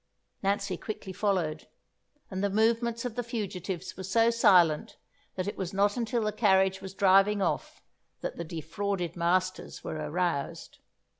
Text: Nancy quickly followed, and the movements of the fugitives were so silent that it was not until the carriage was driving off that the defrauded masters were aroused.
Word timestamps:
Nancy 0.41 0.77
quickly 0.77 1.13
followed, 1.13 1.67
and 2.31 2.43
the 2.43 2.49
movements 2.49 3.05
of 3.05 3.13
the 3.13 3.21
fugitives 3.21 3.95
were 3.95 4.01
so 4.03 4.31
silent 4.31 4.97
that 5.35 5.47
it 5.47 5.55
was 5.59 5.73
not 5.75 5.95
until 5.95 6.23
the 6.23 6.31
carriage 6.31 6.81
was 6.81 6.95
driving 6.95 7.39
off 7.39 7.83
that 8.21 8.35
the 8.35 8.43
defrauded 8.43 9.15
masters 9.15 9.83
were 9.83 9.97
aroused. 9.97 10.79